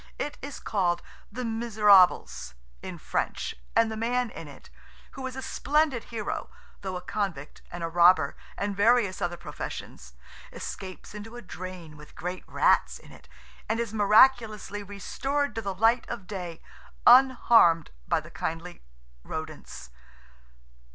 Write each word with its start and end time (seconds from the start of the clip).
It 0.17 0.35
is 0.41 0.59
called 0.59 1.03
"The 1.31 1.45
Miserables," 1.45 2.55
in 2.81 2.97
French 2.97 3.53
and 3.75 3.91
the 3.91 3.95
man 3.95 4.31
in 4.31 4.47
it, 4.47 4.71
who 5.11 5.27
is 5.27 5.35
a 5.35 5.43
splendid 5.43 6.05
hero, 6.05 6.49
though 6.81 6.95
a 6.95 7.03
convict 7.03 7.61
and 7.71 7.83
a 7.83 7.87
robber 7.87 8.35
and 8.57 8.75
various 8.75 9.21
other 9.21 9.37
professions, 9.37 10.13
escapes 10.51 11.13
into 11.13 11.35
a 11.35 11.41
drain 11.43 11.97
with 11.97 12.15
great 12.15 12.43
rats 12.47 12.97
in 12.97 13.11
it, 13.11 13.29
and 13.69 13.79
is 13.79 13.93
miraculously 13.93 14.81
restored 14.81 15.53
to 15.53 15.61
the 15.61 15.75
light 15.75 16.09
of 16.09 16.25
day, 16.25 16.63
unharmed 17.05 17.91
by 18.07 18.19
the 18.19 18.31
kindly 18.31 18.81
rodents. 19.23 19.91